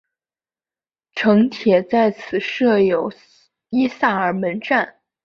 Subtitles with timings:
[1.13, 3.13] 城铁在此设有
[3.69, 4.95] 伊萨尔门站。